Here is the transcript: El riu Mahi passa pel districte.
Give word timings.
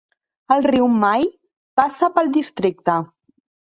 El 0.55 0.65
riu 0.71 0.87
Mahi 1.03 1.29
passa 1.83 2.13
pel 2.19 2.35
districte. 2.43 3.01